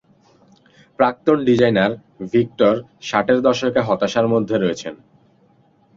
প্রাক্তন 0.99 1.37
designer, 1.45 1.91
Victor 2.33 2.73
ষাটের 3.01 3.39
দশকে 3.41 3.81
হতাশার 3.87 4.27
মধ্যে 4.27 4.55
রয়েছেন। 4.57 4.93